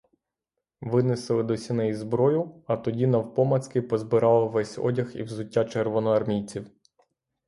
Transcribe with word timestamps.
Винесли 0.81 1.43
до 1.43 1.57
сіней 1.57 1.93
зброю, 1.93 2.63
а 2.67 2.77
тоді 2.77 3.07
навпомацки 3.07 3.81
позбирали 3.81 4.49
весь 4.49 4.77
одяг 4.77 5.11
і 5.15 5.23
взуття 5.23 5.65
червоно- 5.65 6.11
армійців. 6.13 6.67